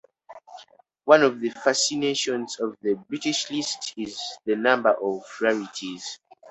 [1.05, 6.17] One of the fascinations of the British list is the number of rarities.